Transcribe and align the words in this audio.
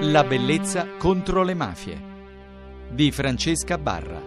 La 0.00 0.24
bellezza 0.24 0.86
contro 0.98 1.42
le 1.42 1.54
mafie 1.54 1.98
di 2.90 3.10
Francesca 3.10 3.78
Barra. 3.78 4.20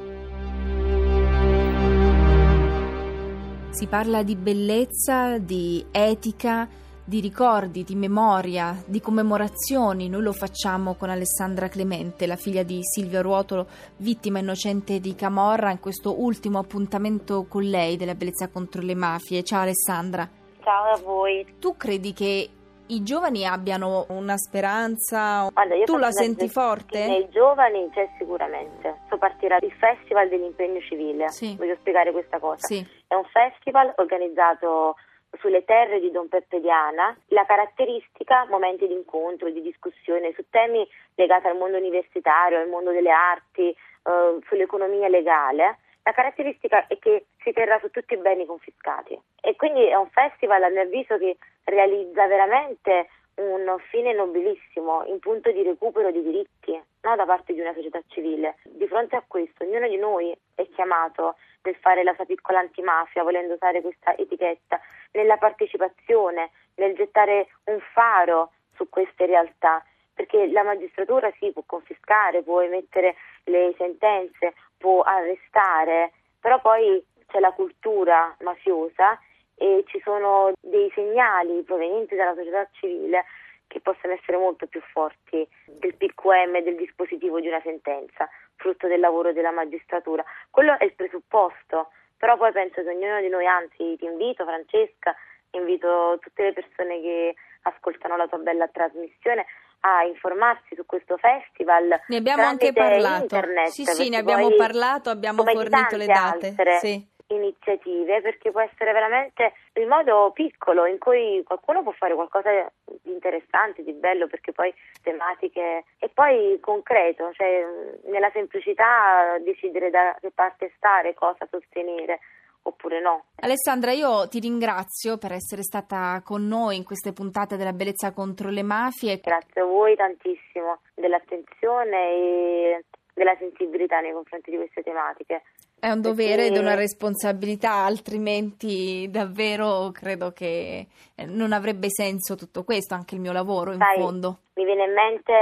Si 3.70 3.86
parla 3.86 4.24
di 4.24 4.36
bellezza, 4.36 5.38
di 5.38 5.86
etica, 5.92 6.68
di 7.04 7.20
ricordi, 7.20 7.84
di 7.84 7.94
memoria, 7.94 8.82
di 8.84 9.00
commemorazioni. 9.00 10.10
Noi 10.10 10.24
lo 10.24 10.34
facciamo 10.34 10.96
con 10.96 11.12
Alessandra 11.12 11.68
Clemente, 11.68 12.26
la 12.26 12.36
figlia 12.36 12.64
di 12.64 12.80
Silvio 12.82 13.22
Ruotolo, 13.22 13.68
vittima 13.98 14.40
innocente 14.40 15.00
di 15.00 15.14
Camorra, 15.14 15.70
in 15.70 15.80
questo 15.80 16.20
ultimo 16.20 16.58
appuntamento 16.58 17.46
con 17.48 17.62
lei 17.62 17.96
della 17.96 18.16
bellezza 18.16 18.48
contro 18.48 18.82
le 18.82 18.96
mafie. 18.96 19.44
Ciao 19.44 19.62
Alessandra. 19.62 20.28
Ciao 20.64 20.94
a 20.94 21.00
voi. 21.00 21.46
Tu 21.60 21.78
credi 21.78 22.12
che 22.14 22.50
i 22.90 23.04
giovani 23.04 23.46
abbiano 23.46 24.06
una 24.10 24.38
speranza? 24.38 25.48
Guarda, 25.52 25.76
tu 25.84 25.98
la 25.98 26.12
senti 26.12 26.48
forte? 26.48 27.06
Nei 27.06 27.30
giovani 27.30 27.90
c'è 27.94 28.10
sicuramente. 28.18 28.88
Adesso 28.88 29.18
partirà 29.18 29.58
il 29.62 29.72
Festival 29.74 30.30
dell'impegno 30.30 30.80
civile. 30.82 31.30
Sì. 31.30 31.56
Voglio 31.58 31.76
spiegare 31.80 32.12
questa 32.12 32.40
cosa. 32.40 32.66
Sì. 32.66 32.86
È 33.08 33.14
un 33.14 33.26
festival 33.26 33.94
organizzato 33.98 34.96
sulle 35.38 35.64
terre 35.64 36.00
di 36.00 36.10
Don 36.12 36.28
Peppe 36.28 36.60
Diana. 36.60 37.16
La 37.28 37.46
caratteristica, 37.46 38.48
momenti 38.50 38.88
di 38.88 38.94
incontro, 38.94 39.50
di 39.50 39.62
discussione 39.62 40.34
su 40.34 40.44
temi 40.50 40.88
legati 41.16 41.48
al 41.48 41.58
mondo 41.58 41.78
universitario, 41.78 42.60
al 42.60 42.70
mondo 42.70 42.92
delle 42.92 43.12
arti, 43.12 43.70
eh, 43.70 44.40
sull'economia 44.48 45.08
legale. 45.08 45.78
La 46.04 46.12
caratteristica 46.14 46.88
è 46.88 46.98
che 46.98 47.26
si 47.44 47.52
terrà 47.52 47.78
su 47.80 47.92
tutti 47.92 48.16
i 48.16 48.18
beni 48.18 48.46
confiscati 48.46 49.20
e 49.42 49.56
quindi 49.56 49.86
è 49.86 49.96
un 49.96 50.10
festival 50.10 50.64
a 50.64 50.70
mio 50.70 50.82
avviso 50.82 51.18
che 51.18 51.38
realizza 51.70 52.28
veramente 52.28 53.10
un 53.36 53.78
fine 53.90 54.14
nobilissimo 54.14 55.06
in 55.06 55.20
punto 55.20 55.52
di 55.52 55.64
recupero 55.64 56.12
di 56.12 56.22
diritti 56.22 56.72
no, 57.02 57.16
da 57.16 57.26
parte 57.26 57.54
di 57.54 57.62
una 57.62 57.74
società 57.74 58.02
civile. 58.08 58.58
Di 58.64 58.86
fronte 58.88 59.16
a 59.16 59.24
questo 59.26 59.64
ognuno 59.64 59.88
di 59.88 59.98
noi 59.98 60.36
è 60.56 60.68
chiamato 60.70 61.36
nel 61.64 61.76
fare 61.76 62.04
la 62.04 62.14
sua 62.16 62.26
piccola 62.26 62.60
antimafia, 62.60 63.24
volendo 63.24 63.54
usare 63.54 63.82
questa 63.82 64.16
etichetta, 64.18 64.80
nella 65.14 65.38
partecipazione, 65.38 66.52
nel 66.76 66.96
gettare 66.96 67.48
un 67.66 67.80
faro 67.94 68.52
su 68.76 68.88
queste 68.90 69.26
realtà 69.26 69.84
perché 70.20 70.52
la 70.52 70.64
magistratura 70.64 71.32
sì 71.40 71.50
può 71.54 71.64
confiscare, 71.66 72.44
può 72.44 72.60
emettere 72.60 73.16
le 73.46 73.74
sentenze, 73.78 74.54
può 74.78 75.02
arrestare, 75.02 76.12
però 76.42 76.60
poi 76.60 77.02
c'è 77.28 77.40
la 77.40 77.54
cultura 77.54 78.36
mafiosa 78.42 79.18
e 79.60 79.84
ci 79.88 80.00
sono 80.04 80.54
dei 80.62 80.90
segnali 80.96 81.62
provenienti 81.64 82.16
dalla 82.16 82.34
società 82.34 82.66
civile 82.72 83.26
che 83.68 83.82
possono 83.82 84.14
essere 84.14 84.38
molto 84.38 84.66
più 84.68 84.82
forti 84.94 85.48
del 85.66 85.96
PQM, 85.96 86.64
del 86.64 86.76
dispositivo 86.76 87.40
di 87.40 87.48
una 87.48 87.62
sentenza, 87.62 88.28
frutto 88.56 88.88
del 88.88 89.00
lavoro 89.00 89.34
della 89.34 89.52
magistratura. 89.52 90.24
Quello 90.50 90.80
è 90.80 90.86
il 90.86 90.94
presupposto, 90.94 91.92
però 92.18 92.38
poi 92.38 92.52
penso 92.52 92.82
che 92.82 92.90
ognuno 92.90 93.20
di 93.20 93.28
noi, 93.28 93.46
anzi 93.46 93.96
ti 93.98 94.06
invito 94.06 94.46
Francesca, 94.46 95.14
invito 95.52 96.18
tutte 96.22 96.44
le 96.44 96.54
persone 96.54 97.02
che 97.02 97.36
ascoltano 97.64 98.16
la 98.16 98.28
tua 98.28 98.40
bella 98.40 98.68
trasmissione 98.70 99.46
a 99.82 100.04
informarsi 100.04 100.76
su 100.76 100.86
questo 100.86 101.18
festival. 101.18 102.00
Ne 102.08 102.18
abbiamo 102.18 102.44
anche 102.44 102.74
parlato. 102.74 103.36
Internet, 103.36 103.68
sì, 103.68 103.86
sì, 103.86 104.10
ne 104.10 104.18
abbiamo 104.18 104.48
poi, 104.48 104.58
parlato, 104.58 105.10
abbiamo 105.10 105.44
fornito 105.44 105.96
le 105.96 106.06
date. 106.06 106.48
Altre 106.48 106.80
sì. 106.80 107.18
Iniziative 107.30 108.22
perché 108.22 108.52
può 108.52 108.62
essere 108.62 108.92
veramente 108.92 109.54
il 109.74 109.88
modo 109.88 110.32
piccolo 110.34 110.86
in 110.86 110.98
cui 110.98 111.42
qualcuno 111.46 111.84
può 111.84 111.92
fare 111.92 112.16
qualcosa 112.16 112.50
di 112.84 113.12
interessante, 113.12 113.84
di 113.84 113.94
bello, 113.94 114.28
perché 114.28 114.52
poi 114.52 114.74
tematiche 115.02 115.86
e 116.00 116.10
poi 116.10 116.60
concreto, 116.60 117.32
cioè 117.34 117.66
nella 118.06 118.30
semplicità 118.32 119.38
decidere 119.40 119.90
da 119.90 120.16
che 120.20 120.32
parte 120.32 120.72
stare, 120.76 121.14
cosa 121.14 121.48
sostenere 121.50 122.20
oppure 122.64 123.00
no. 123.00 123.26
Alessandra, 123.38 123.92
io 123.92 124.28
ti 124.28 124.40
ringrazio 124.40 125.18
per 125.18 125.32
essere 125.32 125.64
stata 125.64 126.22
con 126.24 126.46
noi 126.46 126.78
in 126.78 126.84
queste 126.84 127.14
puntate 127.14 127.58
della 127.58 127.74
bellezza 127.74 128.12
contro 128.12 128.50
le 128.50 128.64
mafie. 128.64 129.20
Grazie 129.20 129.62
a 129.62 129.66
voi 129.66 129.96
tantissimo 129.96 130.80
dell'attenzione 130.94 132.12
e 132.12 132.86
della 133.14 133.36
sensibilità 133.38 134.00
nei 134.00 134.14
confronti 134.14 134.52
di 134.52 134.58
queste 134.58 134.82
tematiche. 134.82 135.44
È 135.80 135.90
un 135.90 136.02
dovere 136.02 136.48
ed 136.48 136.58
una 136.58 136.76
responsabilità, 136.76 137.86
altrimenti 137.86 139.08
davvero 139.10 139.92
credo 139.92 140.32
che 140.32 140.88
non 141.28 141.54
avrebbe 141.54 141.88
senso 141.90 142.36
tutto 142.36 142.64
questo, 142.64 142.94
anche 142.94 143.16
il 143.16 143.22
mio 143.22 143.32
lavoro 143.32 143.72
in 143.72 143.80
Sai, 143.80 144.00
fondo. 144.00 144.40
Mi 144.56 144.66
viene 144.66 144.84
in 144.84 144.94
mente, 144.94 145.34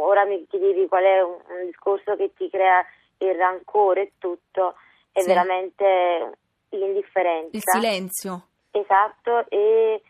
ora 0.00 0.24
mi 0.24 0.46
chiedevi 0.48 0.88
qual 0.88 1.04
è 1.04 1.22
un, 1.22 1.66
discorso 1.66 2.16
che 2.16 2.32
ti 2.34 2.48
crea 2.48 2.84
il 3.18 3.34
rancore 3.34 4.02
e 4.02 4.12
tutto, 4.18 4.76
è 5.12 5.20
Sì. 5.20 5.28
veramente 5.28 6.32
l'indifferenza. 6.70 7.50
Il 7.52 7.62
silenzio. 7.62 8.42
Esatto, 8.70 9.44
e 9.48 10.00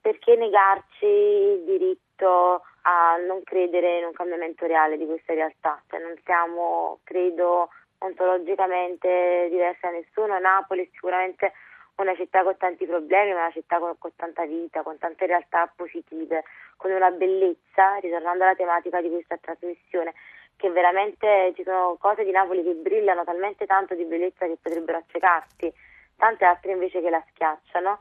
perché 0.00 0.36
negarci 0.36 1.06
il 1.06 1.64
diritto 1.64 2.62
a 2.82 3.16
non 3.26 3.42
credere 3.42 3.98
in 3.98 4.04
un 4.04 4.12
cambiamento 4.12 4.66
reale 4.66 4.96
di 4.96 5.06
questa 5.06 5.34
realtà? 5.34 5.82
Cioè 5.88 6.00
non 6.00 6.14
siamo, 6.24 6.98
credo, 7.04 7.68
ontologicamente 8.00 9.48
diversi 9.50 9.80
da 9.82 9.90
nessuno. 9.90 10.38
Napoli 10.38 10.84
è 10.84 10.88
sicuramente 10.92 11.52
una 11.96 12.14
città 12.14 12.42
con 12.42 12.56
tanti 12.56 12.86
problemi, 12.86 13.32
ma 13.32 13.40
una 13.40 13.50
città 13.52 13.78
con, 13.78 13.96
con 13.98 14.14
tanta 14.16 14.44
vita, 14.44 14.82
con 14.82 14.98
tante 14.98 15.26
realtà 15.26 15.70
positive, 15.74 16.44
con 16.76 16.90
una 16.90 17.10
bellezza, 17.10 17.96
ritornando 18.00 18.44
alla 18.44 18.54
tematica 18.54 19.00
di 19.00 19.10
questa 19.10 19.36
trasmissione, 19.36 20.14
che 20.56 20.70
veramente 20.70 21.52
ci 21.54 21.62
sono 21.62 21.96
cose 21.98 22.24
di 22.24 22.30
Napoli 22.30 22.62
che 22.62 22.74
brillano 22.74 23.24
talmente 23.24 23.66
tanto 23.66 23.94
di 23.94 24.04
bellezza 24.04 24.46
che 24.46 24.56
potrebbero 24.60 24.98
accecarti, 24.98 25.72
tante 26.16 26.44
altre 26.44 26.72
invece 26.72 27.00
che 27.00 27.10
la 27.10 27.24
schiacciano. 27.28 27.98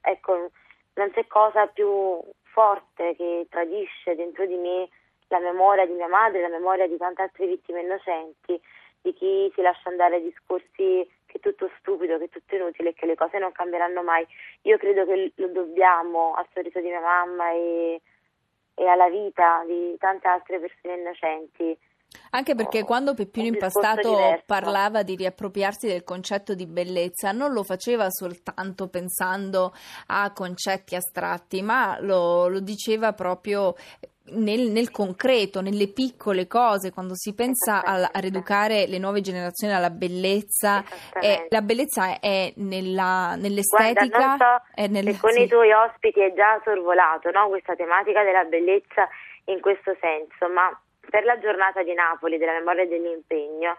Ecco, 0.00 0.50
non 0.94 1.10
c'è 1.10 1.26
cosa 1.26 1.66
più 1.66 2.20
forte 2.42 3.14
che 3.16 3.46
tradisce 3.48 4.14
dentro 4.14 4.46
di 4.46 4.56
me 4.56 4.88
la 5.28 5.38
memoria 5.38 5.86
di 5.86 5.92
mia 5.92 6.08
madre, 6.08 6.42
la 6.42 6.48
memoria 6.48 6.86
di 6.86 6.96
tante 6.98 7.22
altre 7.22 7.46
vittime 7.46 7.80
innocenti, 7.80 8.60
di 9.02 9.12
chi 9.12 9.52
si 9.54 9.60
lascia 9.60 9.88
andare 9.88 10.16
a 10.16 10.20
discorsi 10.20 11.06
che 11.26 11.38
è 11.38 11.40
tutto 11.40 11.70
stupido, 11.78 12.18
che 12.18 12.24
è 12.24 12.28
tutto 12.28 12.54
inutile, 12.54 12.94
che 12.94 13.06
le 13.06 13.16
cose 13.16 13.38
non 13.38 13.52
cambieranno 13.52 14.02
mai. 14.02 14.26
Io 14.62 14.78
credo 14.78 15.04
che 15.04 15.32
lo 15.34 15.48
dobbiamo 15.48 16.34
al 16.34 16.46
sorriso 16.52 16.80
di 16.80 16.88
mia 16.88 17.00
mamma 17.00 17.50
e, 17.50 18.00
e 18.74 18.86
alla 18.86 19.08
vita 19.08 19.64
di 19.66 19.96
tante 19.98 20.28
altre 20.28 20.60
persone 20.60 20.94
innocenti. 20.94 21.76
Anche 22.30 22.54
perché 22.54 22.80
Oh, 22.80 22.84
quando 22.84 23.14
Peppino 23.14 23.46
Impastato 23.46 24.42
parlava 24.44 25.02
di 25.02 25.16
riappropriarsi 25.16 25.86
del 25.86 26.04
concetto 26.04 26.54
di 26.54 26.66
bellezza, 26.66 27.32
non 27.32 27.52
lo 27.52 27.62
faceva 27.62 28.10
soltanto 28.10 28.88
pensando 28.88 29.72
a 30.08 30.30
concetti 30.32 30.94
astratti, 30.94 31.62
ma 31.62 31.98
lo, 32.00 32.48
lo 32.48 32.60
diceva 32.60 33.14
proprio 33.14 33.74
nel, 34.24 34.70
nel 34.70 34.90
concreto, 34.90 35.60
nelle 35.60 35.88
piccole 35.88 36.46
cose, 36.46 36.92
quando 36.92 37.14
si 37.14 37.34
pensa 37.34 37.82
al- 37.82 38.08
a 38.10 38.18
rieducare 38.20 38.86
le 38.86 38.98
nuove 38.98 39.20
generazioni 39.20 39.74
alla 39.74 39.90
bellezza. 39.90 40.82
È- 41.12 41.46
la 41.48 41.62
bellezza 41.62 42.18
è 42.20 42.52
nella- 42.56 43.34
Guarda, 43.34 43.36
nell'estetica, 43.36 44.26
non 44.26 44.36
so 44.38 44.88
nel, 44.88 45.18
con 45.18 45.32
sì. 45.32 45.42
i 45.42 45.48
tuoi 45.48 45.72
ospiti 45.72 46.20
è 46.20 46.32
già 46.34 46.60
sorvolato 46.64 47.30
no, 47.30 47.48
questa 47.48 47.74
tematica 47.74 48.22
della 48.22 48.44
bellezza 48.44 49.08
in 49.46 49.60
questo 49.60 49.96
senso, 50.00 50.48
ma 50.48 50.70
per 51.10 51.24
la 51.24 51.38
giornata 51.38 51.82
di 51.82 51.92
Napoli 51.94 52.38
della 52.38 52.52
memoria 52.52 52.82
e 52.84 52.88
dell'impegno 52.88 53.76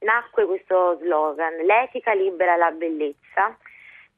nacque 0.00 0.44
questo 0.44 0.98
slogan, 1.00 1.54
l'etica 1.64 2.12
libera 2.12 2.56
la 2.56 2.70
bellezza, 2.72 3.56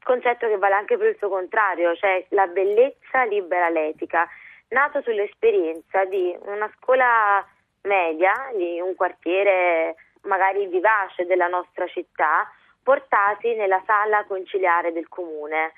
concetto 0.02 0.48
che 0.48 0.56
vale 0.56 0.74
anche 0.74 0.96
per 0.96 1.08
il 1.08 1.16
suo 1.18 1.28
contrario, 1.28 1.94
cioè 1.94 2.24
la 2.30 2.46
bellezza 2.46 3.24
libera 3.24 3.68
l'etica, 3.68 4.26
nato 4.68 5.02
sull'esperienza 5.02 6.04
di 6.04 6.36
una 6.42 6.70
scuola 6.76 7.44
media, 7.82 8.32
di 8.54 8.80
un 8.80 8.94
quartiere 8.94 9.94
magari 10.22 10.66
vivace 10.66 11.24
della 11.24 11.46
nostra 11.46 11.86
città, 11.86 12.50
portati 12.82 13.54
nella 13.54 13.82
sala 13.86 14.24
conciliare 14.24 14.92
del 14.92 15.08
comune. 15.08 15.72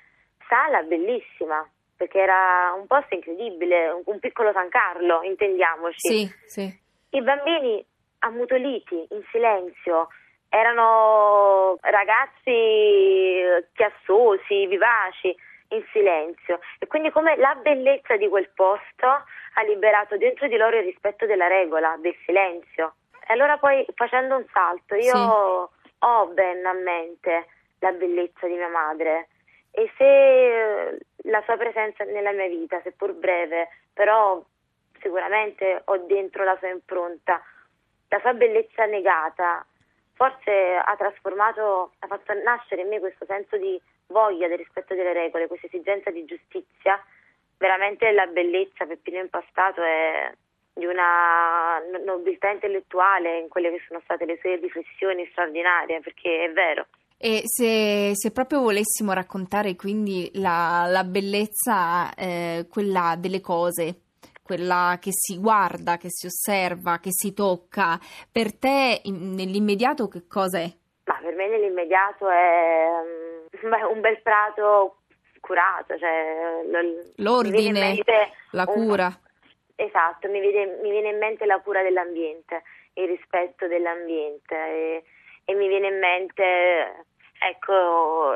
Sala 0.49 0.83
bellissima, 0.83 1.67
perché 1.97 2.19
era 2.19 2.73
un 2.77 2.87
posto 2.87 3.15
incredibile, 3.15 4.03
un, 4.05 4.19
piccolo 4.19 4.53
San 4.53 4.69
Carlo, 4.69 5.23
intendiamoci. 5.23 6.09
Sì, 6.09 6.35
sì. 6.47 6.81
I 7.11 7.23
bambini 7.23 7.85
ammutoliti, 8.21 9.07
in 9.11 9.23
silenzio, 9.31 10.09
erano 10.49 11.77
ragazzi 11.81 13.67
chiassosi, 13.75 14.67
vivaci, 14.67 15.35
in 15.69 15.85
silenzio. 15.93 16.61
E 16.79 16.87
quindi 16.87 17.11
come 17.11 17.37
la 17.37 17.55
bellezza 17.57 18.17
di 18.17 18.29
quel 18.29 18.49
posto 18.55 19.07
ha 19.07 19.63
liberato 19.67 20.17
dentro 20.17 20.47
di 20.49 20.57
loro 20.57 20.77
il 20.77 20.85
rispetto 20.85 21.27
della 21.27 21.47
regola, 21.47 21.97
del 21.99 22.17
silenzio. 22.25 22.95
E 23.27 23.33
allora 23.33 23.59
poi 23.59 23.85
facendo 23.95 24.37
un 24.37 24.47
salto, 24.53 24.95
io 24.95 25.15
Sì. 25.15 25.77
ho 26.01 26.27
ben 26.29 26.65
a 26.65 26.73
mente 26.73 27.47
la 27.81 27.93
bellezza 27.93 28.47
di 28.47 28.55
mia 28.55 28.69
madre 28.69 29.29
e 29.71 29.91
se 29.97 30.05
eh, 30.05 30.99
la 31.25 31.43
sua 31.43 31.57
presenza 31.57 32.05
nella 32.05 32.33
mia 32.33 32.49
vita, 32.49 32.81
seppur 32.83 33.13
breve, 33.13 33.69
però 33.93 34.43
sicuramente 35.01 35.83
ho 35.85 35.99
dentro 35.99 36.45
la 36.45 36.57
sua 36.59 36.69
impronta. 36.69 37.43
La 38.09 38.19
sua 38.21 38.33
bellezza 38.33 38.87
negata 38.87 39.65
forse 40.15 40.75
ha 40.85 40.97
trasformato, 40.97 41.93
ha 42.01 42.07
fatto 42.09 42.33
nascere 42.43 42.83
in 42.83 42.89
me 42.89 42.99
questo 42.99 43.25
senso 43.27 43.57
di 43.57 43.81
voglia 44.09 44.49
del 44.49 44.59
rispetto 44.59 44.95
delle 44.95 45.13
regole, 45.13 45.47
questa 45.47 45.67
esigenza 45.67 46.11
di 46.11 46.25
giustizia. 46.25 47.03
Veramente 47.57 48.11
la 48.13 48.27
bellezza, 48.27 48.87
Peppino 48.87 49.19
Impastato, 49.19 49.83
è 49.83 50.33
di 50.73 50.87
una 50.87 51.81
nobiltà 52.05 52.51
intellettuale 52.51 53.39
in 53.39 53.49
quelle 53.49 53.71
che 53.71 53.83
sono 53.87 54.01
state 54.05 54.25
le 54.25 54.39
sue 54.41 54.57
riflessioni 54.57 55.27
straordinarie, 55.31 56.01
perché 56.01 56.45
è 56.45 56.53
vero. 56.53 56.87
E 57.21 57.43
se, 57.45 58.13
se 58.15 58.31
proprio 58.31 58.61
volessimo 58.61 59.13
raccontare 59.13 59.75
quindi 59.75 60.31
la, 60.35 60.87
la 60.89 61.03
bellezza, 61.03 62.15
eh, 62.15 62.67
quella 62.71 63.17
delle 63.19 63.41
cose, 63.41 64.03
quella 64.41 64.99
che 65.01 65.11
si 65.11 65.37
guarda, 65.37 65.97
che 65.97 66.11
si 66.11 66.27
osserva, 66.27 67.01
che 67.01 67.11
si 67.11 67.35
tocca, 67.35 67.99
per 68.31 68.57
te 68.57 69.01
in, 69.03 69.35
nell'immediato 69.35 70.07
che 70.07 70.29
cosa 70.29 70.61
è? 70.61 70.71
Ma 71.07 71.19
per 71.21 71.35
me 71.35 71.49
nell'immediato 71.49 72.31
è 72.31 72.87
um, 73.03 73.28
un 73.63 74.01
bel 74.01 74.21
prato 74.23 74.99
curato, 75.41 75.99
cioè 75.99 76.63
l'ordine, 77.17 78.03
la 78.51 78.67
cura. 78.67 79.07
Un, 79.07 79.17
esatto, 79.77 80.29
mi 80.29 80.41
viene, 80.41 80.79
mi 80.83 80.91
viene, 80.91 81.11
in 81.11 81.19
mente 81.19 81.47
la 81.47 81.61
cura 81.61 81.83
dell'ambiente, 81.83 82.63
il 82.95 83.07
rispetto 83.07 83.67
dell'ambiente 83.67 84.55
e, 84.55 85.05
e 85.45 85.55
mi 85.55 85.69
viene 85.69 85.89
in 85.89 85.99
mente 85.99 87.05
ecco 87.41 88.35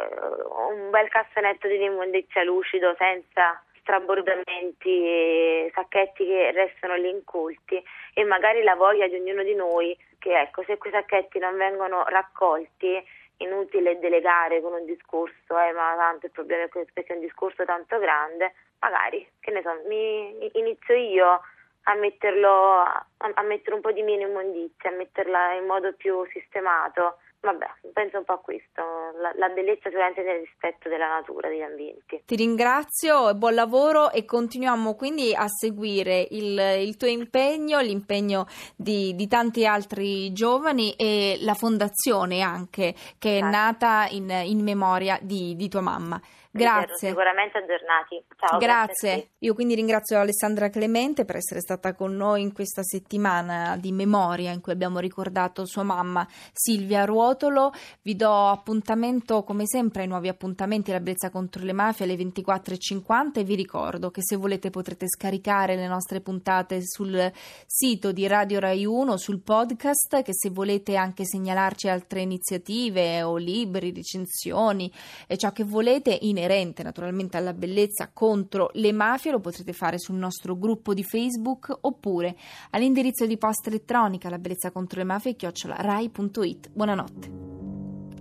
un 0.70 0.90
bel 0.90 1.08
cassonetto 1.08 1.66
di 1.66 1.82
immondizia 1.82 2.44
lucido 2.44 2.94
senza 2.96 3.60
strabordamenti 3.80 5.04
e 5.04 5.72
sacchetti 5.74 6.24
che 6.24 6.52
restano 6.52 6.94
lì 6.94 7.10
incolti 7.10 7.82
e 8.14 8.24
magari 8.24 8.62
la 8.62 8.76
voglia 8.76 9.08
di 9.08 9.16
ognuno 9.16 9.42
di 9.42 9.54
noi 9.54 9.96
che 10.18 10.38
ecco 10.38 10.62
se 10.64 10.78
quei 10.78 10.92
sacchetti 10.92 11.40
non 11.40 11.56
vengono 11.56 12.04
raccolti 12.04 13.02
inutile 13.42 13.98
delegare 13.98 14.60
con 14.60 14.72
un 14.72 14.84
discorso 14.84 15.58
eh 15.58 15.72
ma 15.72 15.94
tanto 15.96 16.26
il 16.26 16.32
problema 16.32 16.64
è 16.64 16.68
che 16.68 17.02
è 17.04 17.12
un 17.14 17.20
discorso 17.20 17.64
tanto 17.64 17.98
grande 17.98 18.54
magari 18.80 19.26
che 19.40 19.50
ne 19.50 19.62
so 19.62 19.70
mi 19.86 20.50
inizio 20.58 20.94
io 20.94 21.40
a 21.84 21.94
metterlo 21.94 22.80
a, 22.80 23.06
a 23.16 23.42
mettere 23.42 23.74
un 23.74 23.82
po' 23.82 23.92
di 23.92 24.02
meno 24.02 24.26
immondizia 24.26 24.90
a 24.90 24.94
metterla 24.94 25.54
in 25.54 25.66
modo 25.66 25.92
più 25.94 26.24
sistemato 26.32 27.18
Vabbè, 27.42 27.66
penso 27.92 28.18
un 28.18 28.24
po' 28.24 28.34
a 28.34 28.38
questo, 28.38 28.82
la, 29.20 29.32
la, 29.34 29.48
bellezza 29.48 29.88
sicuramente 29.88 30.22
nel 30.22 30.38
rispetto 30.38 30.88
della 30.88 31.08
natura, 31.08 31.48
degli 31.48 31.60
ambienti. 31.60 32.22
Ti 32.24 32.36
ringrazio 32.36 33.34
buon 33.34 33.54
lavoro 33.54 34.12
e 34.12 34.24
continuiamo 34.24 34.94
quindi 34.94 35.34
a 35.34 35.48
seguire 35.48 36.24
il, 36.30 36.56
il 36.78 36.96
tuo 36.96 37.08
impegno, 37.08 37.80
l'impegno 37.80 38.46
di, 38.76 39.16
di, 39.16 39.26
tanti 39.26 39.66
altri 39.66 40.32
giovani 40.32 40.94
e 40.94 41.36
la 41.40 41.54
fondazione 41.54 42.42
anche 42.42 42.94
che 43.18 43.38
è 43.38 43.40
nata 43.40 44.06
in, 44.08 44.30
in 44.30 44.62
memoria 44.62 45.18
di, 45.20 45.56
di 45.56 45.68
tua 45.68 45.80
mamma. 45.80 46.20
Grazie. 46.54 47.08
Sicuramente 47.08 47.56
aggiornati. 47.56 48.22
Ciao. 48.36 48.58
Grazie. 48.58 49.30
Io 49.38 49.54
quindi 49.54 49.74
ringrazio 49.74 50.18
Alessandra 50.18 50.68
Clemente 50.68 51.24
per 51.24 51.36
essere 51.36 51.60
stata 51.60 51.94
con 51.94 52.14
noi 52.14 52.42
in 52.42 52.52
questa 52.52 52.82
settimana 52.82 53.78
di 53.78 53.90
memoria 53.90 54.52
in 54.52 54.60
cui 54.60 54.72
abbiamo 54.72 54.98
ricordato 54.98 55.64
sua 55.64 55.82
mamma 55.82 56.26
Silvia 56.52 57.06
Ruotolo. 57.06 57.72
Vi 58.02 58.14
do 58.16 58.48
appuntamento 58.48 59.44
come 59.44 59.66
sempre 59.66 60.02
ai 60.02 60.08
nuovi 60.08 60.28
appuntamenti 60.28 60.90
La 60.90 61.00
Bellezza 61.00 61.30
contro 61.30 61.64
le 61.64 61.72
mafie 61.72 62.04
alle 62.04 62.16
24.50 62.16 63.38
e 63.38 63.44
vi 63.44 63.54
ricordo 63.54 64.10
che 64.10 64.20
se 64.22 64.36
volete 64.36 64.68
potrete 64.68 65.08
scaricare 65.08 65.74
le 65.74 65.86
nostre 65.86 66.20
puntate 66.20 66.80
sul 66.82 67.32
sito 67.66 68.12
di 68.12 68.26
Radio 68.26 68.60
Rai 68.60 68.84
1 68.84 69.16
sul 69.16 69.40
podcast 69.40 70.20
che 70.22 70.34
se 70.34 70.50
volete 70.50 70.96
anche 70.96 71.24
segnalarci 71.24 71.88
altre 71.88 72.20
iniziative 72.20 73.22
o 73.22 73.36
libri, 73.36 73.90
recensioni 73.90 74.92
e 75.26 75.38
ciò 75.38 75.50
che 75.52 75.64
volete 75.64 76.16
in 76.20 76.40
inerente 76.42 76.82
naturalmente 76.82 77.36
alla 77.36 77.52
bellezza 77.52 78.10
contro 78.12 78.70
le 78.74 78.92
mafie 78.92 79.30
lo 79.30 79.40
potrete 79.40 79.72
fare 79.72 79.98
sul 79.98 80.16
nostro 80.16 80.58
gruppo 80.58 80.92
di 80.92 81.04
Facebook 81.04 81.78
oppure 81.82 82.36
all'indirizzo 82.70 83.26
di 83.26 83.38
posta 83.38 83.68
elettronica 83.68 84.28
la 84.28 84.38
bellezza 84.38 84.72
contro 84.72 84.98
le 84.98 85.04
mafie 85.04 85.36
chiocciolarai.it. 85.36 86.70
Buonanotte. 86.72 87.30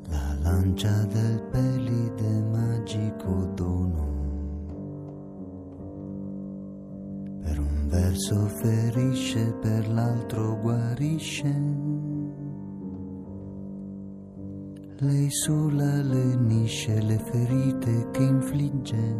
La 0.09 0.37
lancia 0.41 1.05
del 1.05 1.47
pelide 1.51 2.41
magico 2.43 3.51
dono 3.55 4.09
per 7.43 7.59
un 7.59 7.87
verso 7.87 8.47
ferisce, 8.61 9.53
per 9.61 9.87
l'altro 9.89 10.59
guarisce 10.59 12.10
lei 15.03 15.31
sola 15.31 15.99
lenisce 16.03 17.01
le 17.01 17.17
ferite 17.17 18.09
che 18.11 18.21
infligge. 18.21 19.15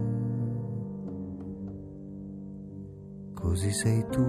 Così 3.33 3.71
sei 3.71 4.05
tu, 4.11 4.23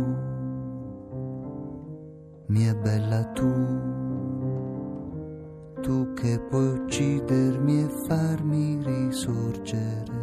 mia 2.47 2.75
bella 2.75 3.23
tu, 3.33 3.53
tu 5.83 6.15
che 6.15 6.41
puoi 6.49 6.69
uccidermi 6.69 7.83
e 7.83 7.89
farmi 8.07 8.79
risorgere. 8.83 10.21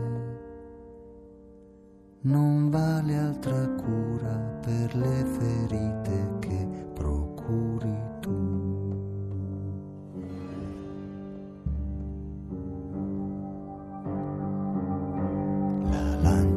Non 2.21 2.71
vale 2.71 3.17
altra 3.17 3.69
cura 3.75 4.57
per 4.65 4.95
le 4.95 5.25
ferite 5.25 6.37
che 6.39 6.67
procuri 6.93 7.99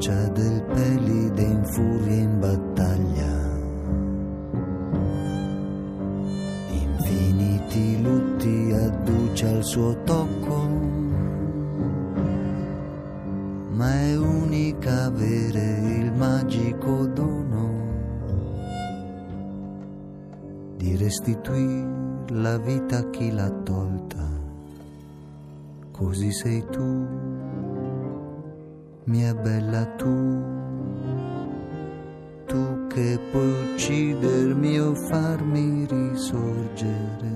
lancia 0.02 0.28
del 0.32 0.62
pelide 0.62 1.42
in 1.42 1.64
furia 1.64 2.14
in 2.14 2.40
battaglia. 2.40 3.50
Infiniti 6.70 8.02
lutti 8.02 8.72
adduce 8.72 9.46
al 9.46 9.64
suo 9.64 10.02
tocco, 10.02 10.66
ma 13.70 13.92
è 13.92 14.16
unica 14.16 15.04
avere 15.04 15.78
il 15.98 16.12
magico 16.12 17.06
dono 17.06 17.70
di 20.76 20.96
restituire 20.96 21.90
la 22.30 22.58
vita 22.58 22.98
a 22.98 23.10
chi 23.10 23.30
l'ha 23.30 23.50
tolta. 23.50 24.30
Così 25.92 26.32
sei 26.32 26.64
tu 26.70 27.41
mia 29.04 29.34
bella 29.34 29.84
tu, 29.96 30.42
tu 32.46 32.86
che 32.86 33.18
puoi 33.32 33.72
uccidermi 33.72 34.78
o 34.78 34.94
farmi 34.94 35.86
risorgere, 35.86 37.34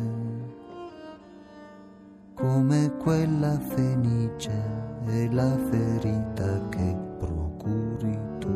come 2.35 2.93
quella 3.03 3.59
fenice 3.59 4.63
e 5.07 5.29
la 5.33 5.57
ferita 5.71 6.69
che 6.69 6.97
procuri 7.19 8.19
tu. 8.39 8.55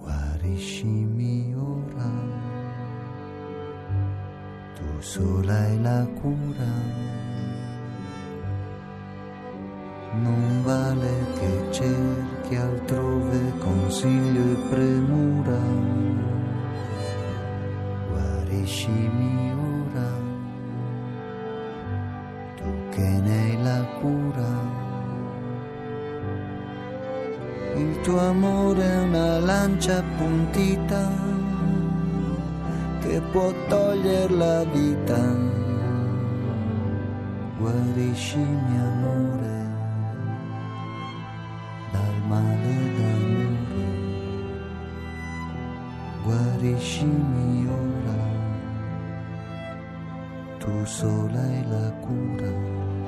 Guariscimi 0.00 1.54
ora 1.54 1.73
sola 5.04 5.66
è 5.66 5.76
la 5.76 6.06
cura. 6.18 6.72
Non 10.22 10.62
vale 10.64 11.26
che 11.38 11.66
cerchi 11.70 12.56
altrove 12.56 13.52
consiglio 13.58 14.40
e 14.40 14.56
premura. 14.70 15.60
Guariscimi 18.08 19.52
ora, 19.52 20.10
tu 22.56 22.88
che 22.88 23.20
ne 23.24 23.40
hai 23.40 23.62
la 23.62 23.84
cura. 24.00 24.52
Il 27.76 28.00
tuo 28.00 28.20
amore 28.20 28.82
è 28.82 28.98
una 29.00 29.38
lancia 29.38 29.98
appuntita 29.98 31.33
che 33.14 33.20
può 33.30 33.48
togliere 33.68 34.34
la 34.34 34.64
vita. 34.64 35.22
Guariscimi 37.58 38.76
amore 38.90 39.58
dal 41.92 42.16
male 42.26 42.74
d'amore. 42.96 43.86
Guariscimi 46.24 47.68
ora, 47.68 48.22
tu 50.58 50.84
sola 50.84 51.40
hai 51.40 51.64
la 51.68 51.90
cura. 52.00 53.03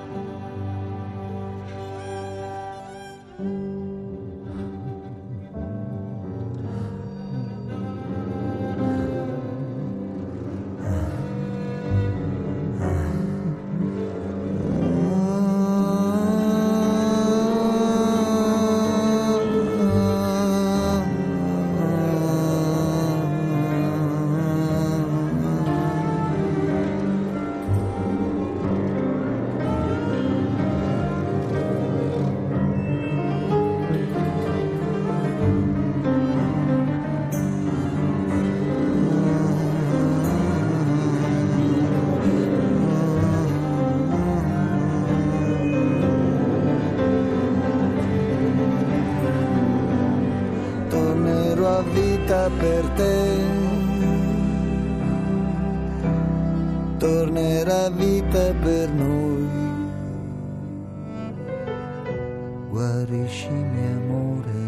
Guariscimi 62.76 63.80
amore 63.96 64.64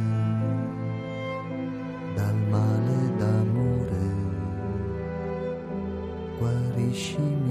dal 2.16 2.38
male 2.48 3.00
d'amore. 3.18 4.06
Guariscimi 6.38 7.47